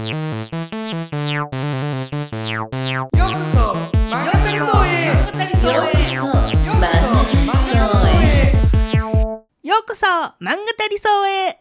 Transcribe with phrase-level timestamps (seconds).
[0.00, 0.20] よう
[9.86, 11.60] こそ漫画たりそうへ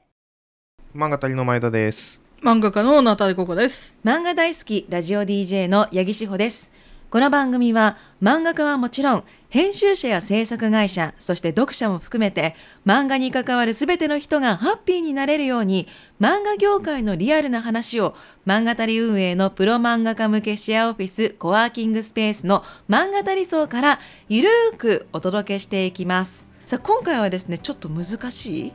[0.95, 2.21] 漫画たりの前田です。
[2.41, 3.97] 漫画家のナタデココです。
[4.05, 6.71] 漫画大好きラジオ DJ の八木志保です。
[7.11, 12.55] この番組は漫画家はもちろん編集者や制作会社そして読者も含めて
[12.85, 15.87] 漫画に関わるすべての人がハッピーになれるように
[16.21, 18.13] 漫画業界のリアルな話を
[18.45, 26.47] 漫画たり運営のプロ漫画家向けシェアオフィスコワーキングスペースの漫画たり層からゆるーくお届けしていきます。
[26.67, 28.73] さあ今回はですねちょっと難しい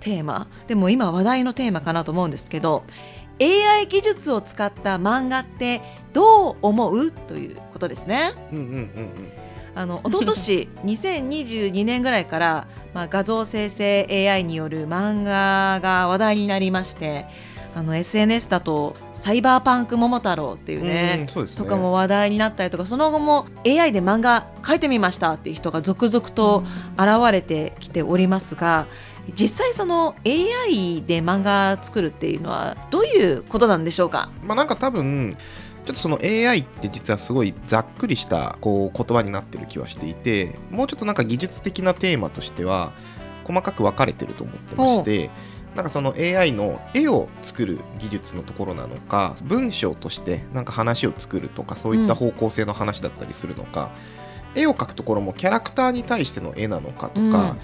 [0.00, 2.82] テーマでも今話題のテーマかなと思うんですけど
[3.40, 5.82] AI 技術を使った漫画って
[6.16, 7.10] どう思う？
[7.10, 8.32] ということですね。
[8.50, 9.32] うんうんうん
[9.74, 17.26] あの一昨年 2022年ぐらいから、まあ、画像生成 AI による漫画が話題になりまして
[17.74, 20.86] あの SNS だと「サイバーパンク桃太郎」っていううん。
[20.86, 21.46] ね、うね。
[21.58, 26.64] とかも話題になったりとかその後も AI で漫画描いてみましたっていう人が続々と
[26.96, 28.86] 現れてきておりますが
[29.34, 34.30] 実際その AI で漫画作るっていうのはどういうことなんでしょうか？
[34.42, 35.36] まあなんか多分
[35.86, 42.90] ちょっとその AI って実はすごいざっくりしたこう言葉になってる気はしていてもうちょっとなんか技術的なテーマとしては
[43.44, 45.30] 細かく分かれてると思ってまして
[45.76, 53.90] なんかその AI の絵を作る技術のところなのか文章としてなんか話を作るとかそういった方向性の話だったりするのか、
[54.56, 57.56] 絵を描くところもキャラクターに対しての絵なのかとか、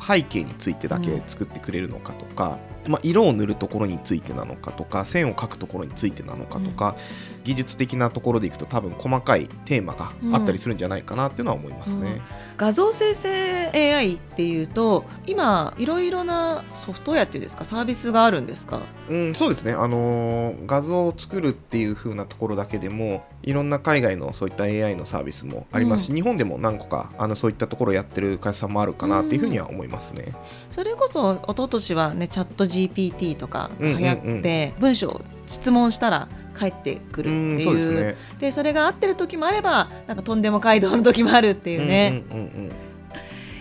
[0.00, 6.96] 背景についてだけ作ってくれるのかとか、まあ、色を塗るところについてなのかとか線を描くところについてなのかとか、
[7.44, 12.20] 技術的なところでいくと多分細かいテーマがあったりするんじゃないかなっていうのは思いますね。
[12.56, 17.64] 画像生成 AI っていうと今いろいろなソフトウェアっていうんですか？
[17.64, 18.80] サービスがあるんですか？
[19.08, 30.32] うん、そうですね、あのー画像を作るっていう風なところだけでもいろんな海外のそういった AI のサービスもありますし、う日本でも何個かあのそういったところをやってる会社さんもあるかなっていうふうには思いますね。
[30.70, 37.64] それこそ一昨年はねチャット GPT とかが流行って、文章質問したら返ってくうん、るっていう。
[37.64, 38.16] そうですね。
[38.38, 42.72] でそれが合ってる時もあればなんかとんでも街道の時もあるっていうね、うんうんうんうん。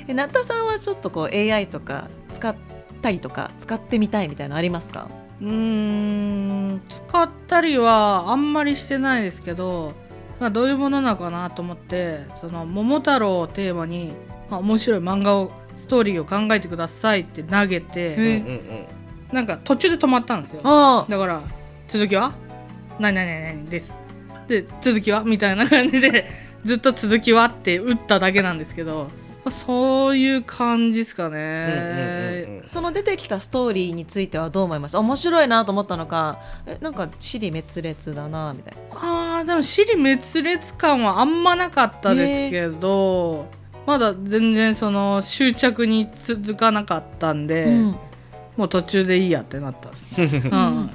[0.07, 2.55] えなったさんはちょっとこう AI とか使っ
[3.01, 5.07] たりとか使ってみたいみたいなのありますか？
[5.41, 9.93] うーん、使ったりはあんまりしてないですけど、
[10.51, 14.11] どういうものなのかなと思って、その桃太郎をテーマに、
[14.49, 18.23] まあ、面白い漫画を、ストーリーを考えてくださいって投げえて、うん。
[18.23, 18.85] うん
[19.31, 20.63] なんか途中で止まったんですよ。
[20.63, 21.43] だから、
[21.87, 22.33] 続きは？
[22.99, 23.93] 何々何々です。
[24.47, 25.23] で、続きは？
[25.23, 26.25] みたいな感じで、
[26.65, 31.37] ずっと続きはって打っただけなんですけど、まあそういう感じですかね。
[32.47, 32.67] うんうんうんうん。
[32.67, 38.79] その出てきたストーリーについてはどう思いました面白いなと思ったのかえなんか尻滅裂だなみたいな。
[39.39, 43.47] あーでも尻滅裂感はあんまなかったですけど、
[43.89, 47.95] まだ全然その執着に続かなかったんで、うん。
[48.55, 50.89] もう途中でいいやってなったんですね、 うん。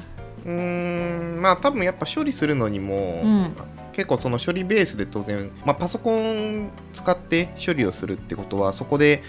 [0.44, 3.56] うーんまあ多分やっぱ処理するのにも、うん。
[3.92, 9.22] 結構その処理ベースで当然、まあ、パソコン使って処理をするってことはそこで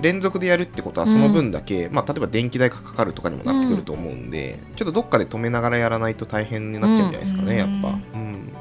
[0.00, 7.58] 連続でやるってことはその分だけ、まあ、例えば電気代がかかるとかにもなってくると思うんで、ちょっとどっかで止めながらやらないと大変になっちゃうんじゃないですかね、うん。
[7.58, 7.98] やっぱ。
[8.14, 8.52] うん。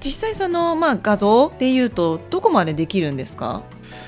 [0.00, 3.62] 実際その、まあ、画像でいうとどこまでできるんですか？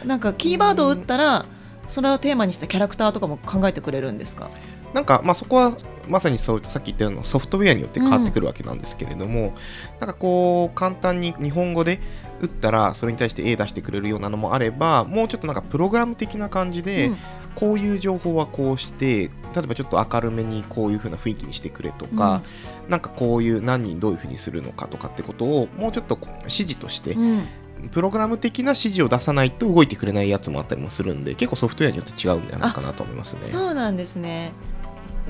[0.04, 1.46] なんかキーワードを打ったら
[1.88, 4.50] それをテーマにしたキャラクターとかも考えてくれるんですか？
[4.94, 5.76] なんかまあそこは
[6.08, 9.54] まさにそうさっき言ったようなソフトウェアによって変わってくるわけなんですけれども、
[10.00, 12.00] なんかこう簡単に日本語で
[12.40, 17.16] 打ったらそれに対して絵出してくれるようなのもあればもうちょっとなんかプログラム的な感じで、うん。
[17.56, 22.42] こういう情報はこうして例えばちょっと明るめにこういう風な雰囲気にしてくれとか、
[22.88, 27.44] なんかこういう何人どういう風にするのかとかってことをもうちょっと指示として、うん
[27.88, 33.40] プログラム的な指示を出さないと動いてくれないやつもあったりもするんで結構ソフトウェアによって違うんじゃないかなと思いますね。
[33.44, 34.52] そうなんですね。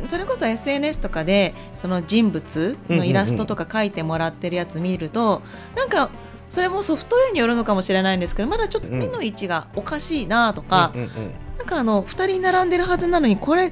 [0.04, 5.42] それこそ SNS とかでその人物のイラストとか描いてもらってるやつ見ると、
[5.76, 6.10] なんか
[6.48, 13.70] それもソフトウェアによるのかもしれないんですけどまだちょっと目の位置がおかしいなとか、うんうんうんなんかあの2人並んでるはずなのにこれ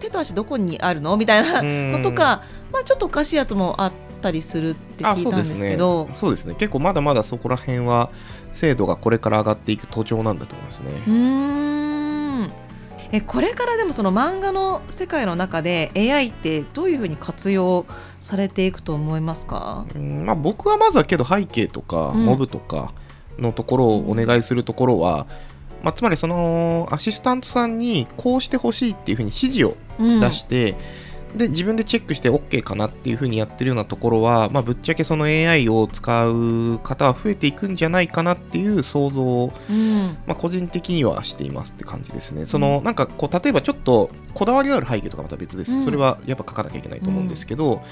[0.00, 1.18] 手と足どこにあるの？
[1.18, 3.92] みたいなのとか、まあ、ちょっとおかしいやつもあっ
[4.26, 6.08] たりするって聞いたんですけど。
[6.14, 6.54] そうですね。
[6.54, 8.10] 結構まだまだそこら辺は
[8.52, 10.90] 精度がこれから上がっていく途上なんだと思いますね。
[11.06, 12.52] うーん。
[13.12, 17.86] えこれからでもその漫画の世界の中で AI ってどういうふうに活用
[18.18, 19.86] されていくと思いますか？
[19.94, 22.26] うんまあ、僕はまずはけど背景とかうん。
[22.26, 22.92] モブとか
[23.38, 25.26] のところをお願いするところは、
[25.84, 30.20] まあ、つまりそのアシスタントさんにこうしてほしいっていうふうに指示をうん。
[30.20, 30.76] 出して、
[31.36, 40.16] で自分でチェックして OK かなっていう風にやってるようなところは、まあ、ぶっちゃけその AI を使う方は増えていくんじゃないかなっていう想像を、うん。
[40.26, 42.46] まあ、個人的にはしていますって感じですね。
[42.46, 45.72] そのなんかこう例えばちょっとこだわりがある背景とかまた別です。
[45.72, 45.84] うん。
[45.84, 47.82] それはやっぱ書かなきゃいけないと思うんですけど、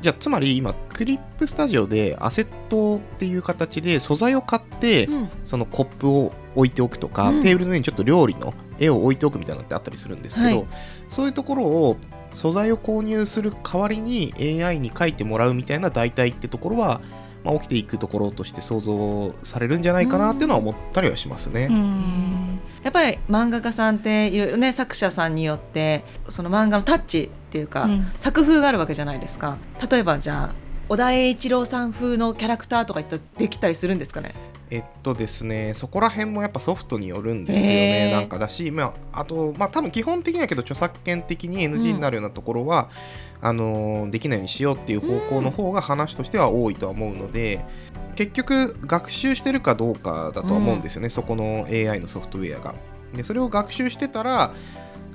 [0.00, 5.30] じゃあつまり今クリップスタジオでアセットっていう形で素材を買って、うん。
[5.44, 7.42] そのコップを置いておくとか、うん。
[7.42, 10.66] テーブルの上にちょっと料理の絵を置いておくみたいなのってあったりするんですけど、はい。
[11.08, 11.96] そういうところを
[12.32, 17.00] 素材を購入する代わりに AI に書いてもらうみたいな代替ってところは、
[17.44, 21.68] まあ、起きていくところとして想像されるんじゃないかなっていうのは思ったりはしますね。
[21.70, 22.60] うん。
[22.82, 28.06] やっぱり漫画家さんっていろいろね作者さんによってその漫画のタッチっていうか、うん。
[28.16, 29.58] 作風があるわけじゃないですか。
[29.90, 30.54] 例えばじゃあ
[30.88, 34.34] 小田栄一郎さん風のキャラクターとかいったらできたりするんですかね？
[34.70, 42.90] えっとですね、そこら辺もやっぱソフトによるんですよね、なんかだし、まあ、あと、まあ、多分基本的にはけど、著作権的に NG になるようなところは、
[43.40, 47.64] あのーできないようにしようっていう方向の方が話としては多いとは思うので、
[48.14, 52.74] 結局、学習してるかどうかだとは思うんですよね、そこの AI のソフトウェアが。
[53.14, 54.52] で、それを学習してたら、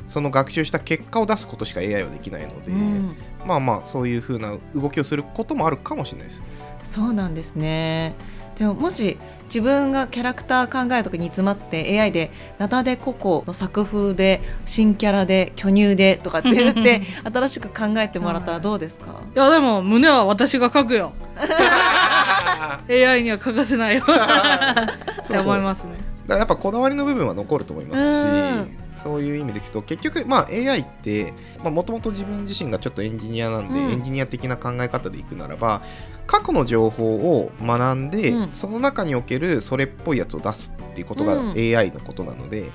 [0.07, 3.15] その学習した結果を出すことしか AI はできないので、うん。
[3.45, 6.43] まあまあ、そういう風な動きをすることもあるかもしれないです。
[6.83, 8.15] そうなんですね。
[8.55, 17.01] でももし自分がキャラクター考える時に詰まって AI でナタデココの作風で新キャラで巨乳でとかって言って
[17.33, 19.21] 新しく考えてもらったらどうですか？
[19.35, 21.13] いやでも胸は私が書くよ。
[22.89, 24.03] AI には書かせないよ。
[24.05, 25.91] って思いますね。
[25.93, 33.91] だからやっぱこだわりの部分は残ると思いますし、そういう意味でいくと結局まあ AI ってもともと自分自身がちょっとエンジニアなんで、うん。
[33.91, 35.81] エンジニア的な考え方でいくならば
[36.27, 38.53] 過去の情報を学んで、うん。
[38.53, 41.51] その中におけるそれっぽいやつを出すっていうことがうん。
[41.51, 42.71] AI のことなので、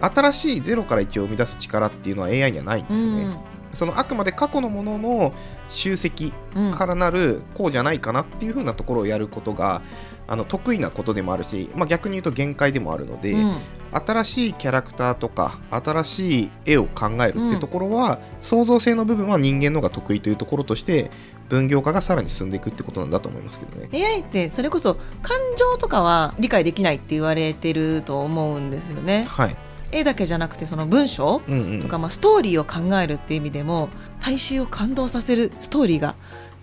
[0.00, 3.36] 新しいゼロから1を生み出す力っていうのは AI にはないんですね。
[3.72, 5.34] そのあくまで過去のものの
[5.68, 9.82] 集積うんからなるこうじゃないかなっていう風なところをやることが
[10.26, 13.58] あの得意なことでもあるし、まあ、逆に言うと限界でもあるので、うん
[13.92, 21.10] 新しいキャラクターとか新しい絵を考えるってところは、創造性の部分は人間の方が得意というところとして
[21.48, 23.88] 分業化がさらに進んでいくってことなんだと思いますけどね。
[23.92, 29.26] AI ってそれこそ感情とかは理解できないって言われてると思うんですよね。
[29.28, 29.56] はい、
[29.92, 33.88] 絵だけじゃなくてその文章うんうんとか、まあ、ストーリーを考えるっていう意味でも
[34.20, 36.16] 大衆を感動させるストーリーが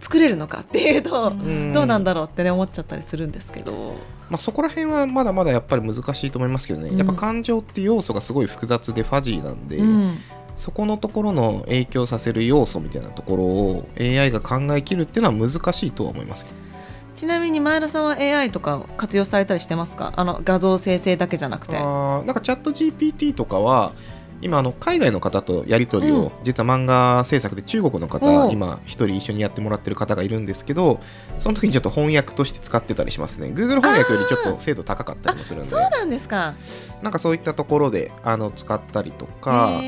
[0.04, 1.74] 作れるのかっていうと、ん。
[1.74, 3.96] どうなんだろうってね思っちゃったりするんですけど。
[4.30, 6.98] まあ、そこら辺はまだまだやっぱり難しいと思いますけどね、うん。
[6.98, 10.18] やっぱ感情って要素がすごい複雑でファジーなんで、うん。
[10.58, 16.58] そこのところの影響させる要素みたいなところを AI が考えきるっていうのは難しいとは思いますけど。
[17.16, 20.14] ちなみに前田さんは AI とか活用されたりしてますか？
[20.16, 21.78] あの画像生成だけじゃなくて。
[21.78, 23.94] あーなんかチャット GPT とかは
[24.44, 26.32] 今あの海外の方とやり取りを、うん。
[26.44, 31.00] 実は漫画制作で中国の方今一人一緒にやってもらってる方がいるんですけど
[31.40, 33.48] その時にちょっと翻訳として使ってたりしますね。
[33.48, 35.70] Google 翻訳よりちょっと精度高かったりもするんで。
[35.70, 36.54] そうなんですか。
[37.02, 39.82] なんかそういったところであの使ったりとか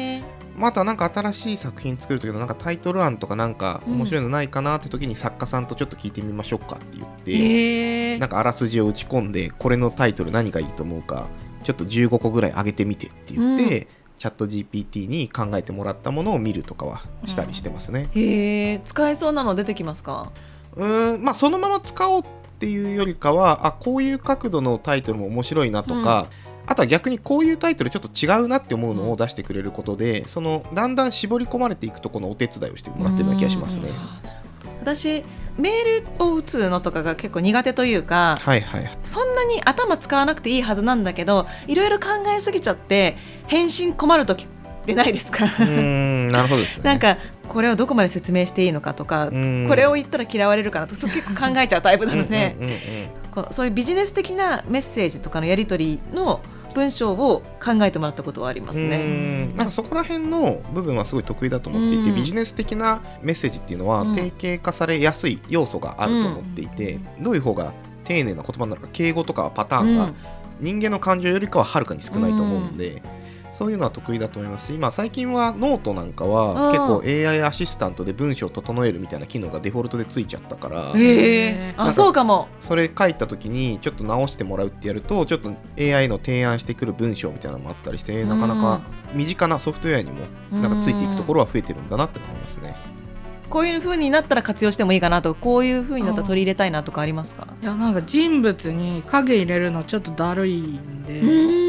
[0.57, 11.28] まああとはなんか新しい作品作る時のなんかタイトル案とかなんか面白いのないかなって時に作家さんとちょっと聞いてみましょうかって言って、なんかあらすじを打ち込んでこれのタイトル何がいいと思うか
[11.63, 18.09] ちょっと15個ぐらい上げてみてって言って、チャット GPT に考えてもらったものを見るとかはしたりしてますね。
[18.13, 20.31] へえ使えそうなの出てきますか？
[20.75, 22.25] うーんまあそのまま使おうっ
[22.59, 26.28] ていうよりかはあこういう角度のタイトルも面白いなとか、
[26.66, 33.90] あとは逆にこういうタイトルちょっと違うなって思うのを出してくれることで、そのだんだん絞り込まれていくとこのお手伝いをしてもらってるような気がしますね。
[34.85, 35.23] 私
[35.57, 38.97] メールを打つのとかが結構苦手というかはいはい。
[39.04, 44.47] そんなに頭使わなくていいはずなんだけどいろいろ考えすぎちゃって返信困る時っ
[44.85, 45.45] てないですか？
[45.45, 46.83] うーんなるほどですね。
[46.85, 47.18] なんか
[47.49, 52.56] これをどこまで説明していいのかとかうんこれを言ったら嫌われるかなと結構考えちゃうタイプなので
[53.51, 56.42] そういうビジネス的なメッセージとかのやり取りの
[56.75, 58.97] 文章を考えてもらったことはありますうね。
[58.97, 59.57] ん。
[59.57, 62.15] なんかそこら辺の部分はすごい得意だと思っていて、うん。
[62.15, 64.15] ビジネス的なメッセージっていうのはうん。
[64.15, 70.13] 定型化されやすい要素があると思っていて、どういう方が丁寧な言葉になるか敬語とかパターンが
[70.59, 73.01] 人間の感情よりかははるかに少ないと思うんで、
[73.57, 74.68] そういうのは得意だと思います。
[74.68, 80.94] し、まあ、最近はノートなんかは結構 AI アシスタントで文章を整えるみたいな機能がデフォルトでついちゃったから、
[81.78, 82.50] あそうかも。
[82.59, 88.81] それ書いた時にちょっと直してもらうってやるとちょっと AI の提案してくる文章みたいなのもあったりしてなかなか
[89.14, 92.76] 身近なソフトウェアにもなんかついていくところは増えてるんだなって思いますね。
[93.50, 97.47] こういう風になったら活用してもいいかなとかこういう風になったら取り入れたいなとかありますか？
[97.62, 101.65] いやなんか人物に影入れるのちょっとだるいんで、うん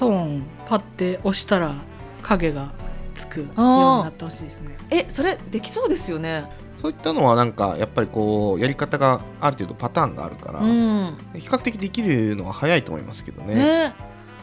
[0.00, 1.74] トーンパッて押したら
[2.22, 2.72] 影が
[3.14, 4.78] つくようになってほしいですね。
[4.88, 13.54] えそれできそうですよねそういったのはなんかやっぱりこうやり方がある程度パターンがあるから、うん比較的できるのは早いと思いますけどね。
[13.54, 13.94] ね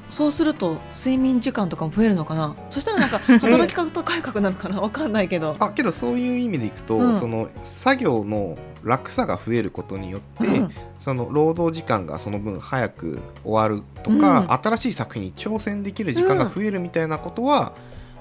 [0.09, 2.55] そうすると睡眠時間とかも増えるのかな？
[2.69, 5.55] そしたらなんか 働き方改革なのかなわかんないけど。
[5.59, 7.19] あけどそういう意味でいくと、うん。
[7.19, 10.71] その作業の楽さが増えることによって、うん。
[10.97, 14.51] その労働時間がその分早く終わるとか、うん。
[14.51, 17.73] 新しい作品に挑戦できる時間が増えるみたいなことは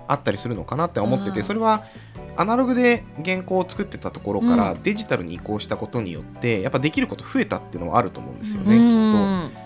[0.08, 1.46] あったりするのかなって思ってて、うん。
[1.46, 1.84] それは
[2.36, 4.82] アナログで原稿を作ってたところからうん。
[4.82, 9.65] デジタルに移行したことによってやっぱできること増えたっていうのはあると思うんですようね、きっと。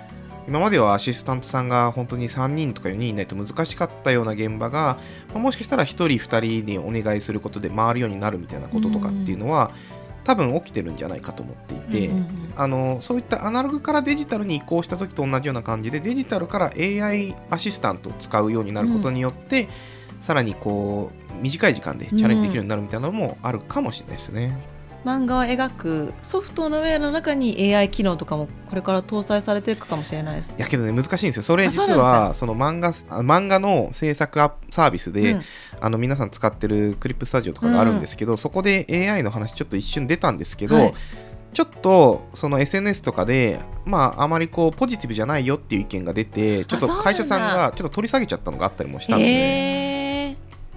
[0.50, 4.98] ん今まではアシスタントさんが本当に3人とか4人いないと難しかったような現場が、
[5.32, 9.70] まあもしかしたら1人2人にお願いすることで回るようになるみたいなこととかっていうのは、
[10.24, 19.68] 多分起きてるんじゃないかと思っていて、うんうんあのそういったアナログからデジタルに移行した時と同じような感じでデジタルから AI アシスタントを使うようになることによって、
[20.20, 24.58] さらにこう短い時間でチャレンジできるようになるみたいなのもあるかもしれないですね。
[25.04, 31.42] 漫画を描くソフトのウェアの中に AI 機能とかもこれから搭載されていくかもしれないですいやけどね難しいんですよ。
[31.42, 35.42] それ実はその漫画あ漫画の制作アサービスで、うん。
[35.80, 40.94] あの皆さん使ってるクリップスタジオとかがあるんですけど、そこで AI の話ちょっと一瞬出たんですけど、はい。
[41.52, 49.24] ちょっとその SNS とかでまああまりこうポジティブじゃないよっていう意見が出てちょっと会社さんがちょっと取り下げちゃったのがあったりもしたんで、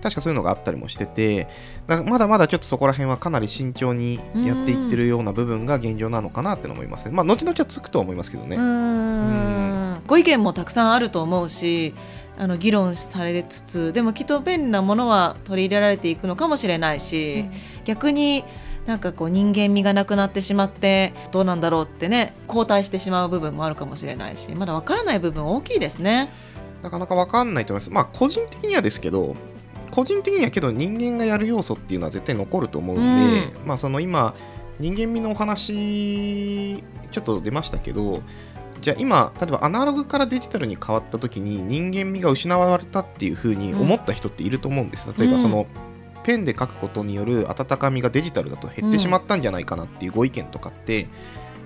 [0.03, 1.48] 確かそういうのがあったりもしてて
[1.88, 7.12] だからまだまだちょっとそこら辺はかなり慎重にやっていってるような部分が現状なのかなって思いますね。
[7.12, 10.01] まあ後々はつくとは思いますけどね、うーん。
[10.05, 11.95] ご意見もたくさんあると思うし
[12.38, 17.45] あの議論されつつでもきっと便利なものは取り入れられていくのかもしれないし、
[17.86, 18.43] 逆に
[18.86, 26.29] なんかこう人間味がなくなってしまってどうなんだろうってね後退してしまう部分もあるかもしれないしまだわからない部分大きいですね。
[26.81, 27.91] なかなか分かんないと思います。
[27.91, 29.36] まあ個人的にはですけど
[29.93, 34.33] 個人的にはけど人間がやる要素っていうのは絶対残ると思うんで、まあその今
[34.79, 38.23] 人間味のお話ちょっと出ましたけど
[38.81, 45.13] じゃあ今例えばアナログからデジタルに変わった時に人間味が失われたっていうふうに思った人っていると思うんです。
[45.15, 45.67] 例えばその、
[46.23, 51.07] ペンで書くことによる温かみがデジタルだと減ってしまったんじゃないかなっていうご意見とかって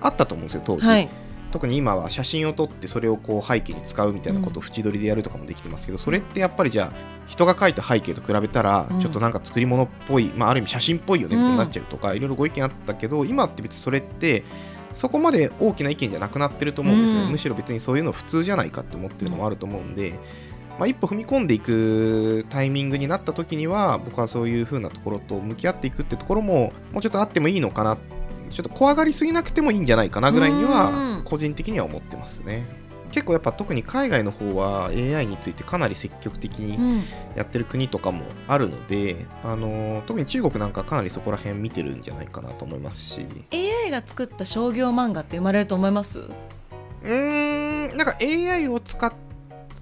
[0.00, 0.86] あったと思うんですよ当時。
[0.86, 1.08] はい、
[1.50, 9.00] 特に今は写真を撮ってそれをこう背景に使うみたいなことを縁取りでやるとかもできてますけど、それってやっぱりじゃあ人が描いた背景と比べたらうん。
[9.00, 14.44] ちょっとなんか作り物っぽい、まあ、ある意味写真っぽいよねみたいになっちゃうとか、いろいろご意見あったけど今って別にそれって
[14.92, 17.30] そこまで大きな意見じゃなくなってると思うんですよ、うん。
[17.30, 20.14] むしろ別にそういうの普通じゃないかって思ってるのもあると思うんで、
[20.78, 27.98] まあ、一歩踏み込んでいくタイミングになった時には僕はそういう風なところと向き合っていくってところももうちょっとあってもいいのかな
[28.50, 30.70] ちょっと怖がりすぎなくてもいいんじゃないかなぐらいにうん。
[30.70, 32.66] は個人的には思ってますね。
[33.10, 37.02] 結構やっぱ特に海外の方は AI についてかなり積極的にうん。
[37.36, 43.26] やってる国とかもあるので、あの特に中国なんかかなりそこら辺見てるんじゃないかなと思いますし。
[43.84, 46.18] AI が作った商業漫画って生まれると思います？
[46.18, 49.12] うーんなんか AI を使っ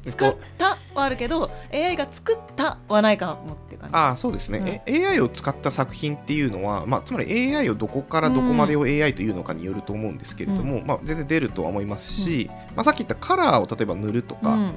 [0.05, 3.55] 作ったはあるけど AI が作ったはないかも。
[3.55, 3.95] っていう感じ。
[3.95, 14.75] ああそうですね、え AI を使った作品っていうのは、まあ、つまり AI をどこからどこまでを AI というのかによると思うんですけれども、まあ、全然出るとは思いますし、まあ、さっき言ったカラーを例えば塗るとか、うん。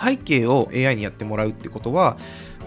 [0.00, 2.18] 背景を AI にやってもらうってことは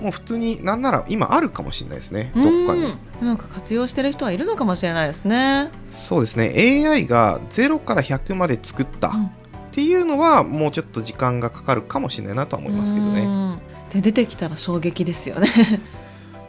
[0.02, 2.32] もう普通になんなら今あるかもしれないですね。
[2.36, 2.84] どっかに。
[2.84, 5.70] うんなんか活用してる人はいるのかもしれないですね。
[5.88, 6.54] そうですね。
[6.58, 9.26] AI が0から100まで作ったうん。
[9.26, 9.30] っ
[9.74, 13.62] ていうのはもうちょっと時間がかかるかもしれないなとは思いますけどね。
[13.96, 15.48] うんで出てきたら衝撃ですよね。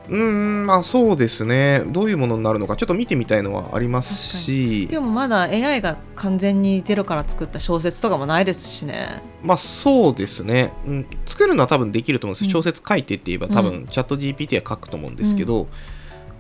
[0.09, 1.83] うーんまあそうですね。
[1.87, 4.89] どういうものになるのかちょっと見てみたいのはありますし。
[4.89, 9.23] でもまだ AI が完全にゼロから作った小説とかもないですしね。
[9.43, 12.53] まあそうですね、うん、作るのは多分できると思うんですよ、うん。
[12.53, 15.69] 小説書いてって言えば多う分チャット GPT は書くと思うんですけど、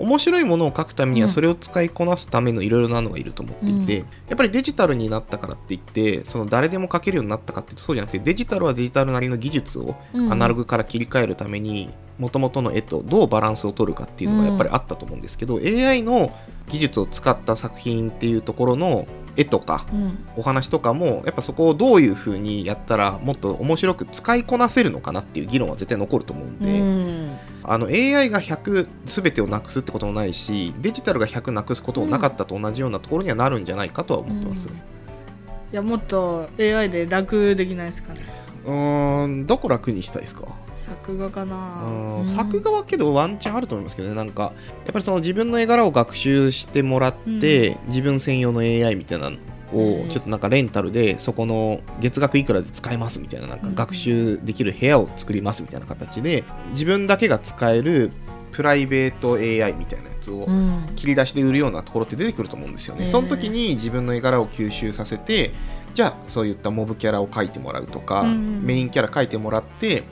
[0.02, 1.32] 面白いものを書くためにはうん。
[1.32, 4.06] それを使いこなすためのいろいろなのがいると思っていて、うん。
[4.28, 10.32] やっぱりデジタルになったからって言ってその誰でも書けるようになったかっていうとそうじゃなくてデジタルはデジタルなりの技術をうん。
[10.32, 16.32] アナログから切り替えるために元々の絵とどうバランスを取るかっていうのがやっぱりあったと思うんですけど、AI の
[16.72, 20.18] 技術を使った作品っていうところの絵とかうん。
[20.36, 27.36] お話とかもやっぱそこをどういう風にやったらもっと面白く使いこなせるのかなっていう議論は絶対残ると思うんで、うん。
[27.62, 34.68] あの AI が100全てをなくすってこともないしデジタルが100なくすこともなかったと同じようなところにはなるんじゃないかとは思ってます。
[34.68, 34.74] うん。
[34.74, 34.78] い
[35.72, 38.20] やもっと AI で楽できないですかね。
[38.66, 40.46] うーんどこ楽にしたいですか？
[40.82, 41.82] 作画かうな。
[41.84, 42.26] ーうんん。
[42.26, 44.14] 作画はけどワンチャンあると思いますけどね。
[44.14, 44.52] なんか
[44.84, 49.30] やっぱりその自分の絵柄を学習してもらって、自分専用の AI みたいな
[49.72, 58.12] をちょっとなんかレンタルでそこの月額いくらで使えますみたいななんか学習できる部屋を作りますみたいな形で自分だけが使える
[58.52, 60.92] プライベート AI みたいなやつをうん。
[60.94, 63.04] 切り出しで売るようなところって出てくると思うんですよね。
[63.04, 65.52] へーその時に自分の絵柄を吸収させて
[65.94, 68.62] じゃあそういったモブキャラを描いてもらうとか、うん。
[68.62, 70.04] メインキャラ描いてもらって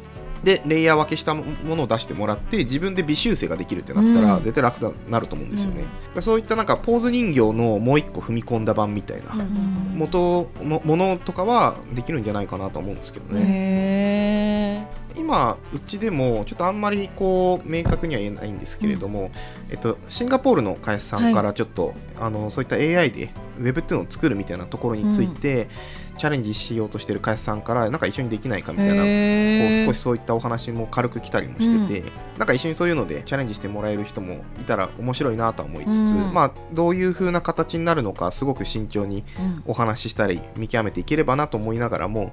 [0.43, 1.45] でレイヤー分けしたも
[1.77, 4.43] のを出してもらって自分で微修正ができるってなったら、うん。
[4.43, 5.85] 絶対楽になると思うんですよね。
[6.15, 6.23] うん。
[6.23, 9.95] そういったなんかポーズ人形のもう一個踏み込んだ版みたいな、うん。
[9.97, 13.43] 元もものとかはできるんじゃないかなと思うんですけどね。
[13.45, 19.31] へ今うちでもちょっとあんまりこう明確には言えないんですけれども、
[19.69, 25.69] えっと、シンガポールの会社さんからちょっと、あのそういった AI でウェブっていうのを作るみたいなところについて、
[26.17, 36.35] チャレンジしようとしてる会社さんからなんか一緒にできないかみたいなこへう少しそういったお話も軽く来たりもしてて、なんか一緒にそういうのでチャレンジしてもらえる人もいたら面白いなとは思いつつ、うん。
[36.35, 39.63] まあどういう風な形になるのかすごく慎重にうん。
[39.67, 42.33] お話ししたり見極めていければなと思いながらも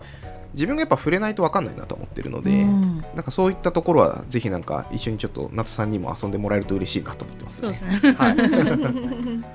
[0.53, 3.01] 自分がやっぱ触れないと分かんないなと思ってるので、うん。
[3.15, 7.69] なんかそういったところはぜひなんか一緒にちょっと夏さんにも遊んでもらえると嬉しいなと思ってますね。
[7.69, 7.75] で。
[7.75, 8.11] すね。
[8.13, 8.35] はい、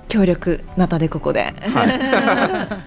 [0.09, 1.43] 協力ナタでここで。
[1.43, 1.49] は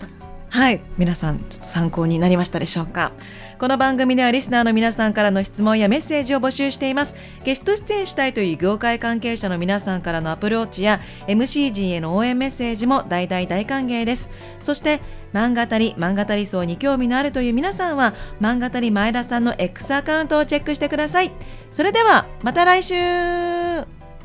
[0.01, 0.14] い
[0.55, 3.11] はい皆さんちょっと参考になりましたでしょうか。
[3.59, 7.13] この番組ではリスナーの皆さんからの質問やメッセージを募集しています。
[7.43, 14.29] ゲスト出演したいという業界関係者の皆さんからのアプローチや MC 陣への応援メッセージも大大大歓迎です。
[14.61, 15.01] そして
[15.33, 21.33] 漫画たり漫画たり層に興味のあるという皆さんは漫画たり前田さんの X アカウントをチェックしてください。
[21.73, 22.95] それではまた来週。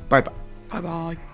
[0.09, 0.33] バイバイ。
[0.71, 1.30] バイバイ